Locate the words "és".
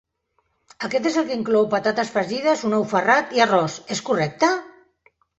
1.09-1.17, 3.97-4.01